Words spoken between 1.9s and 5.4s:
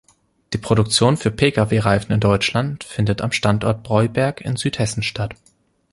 in Deutschland findet am Standort Breuberg in Südhessen statt.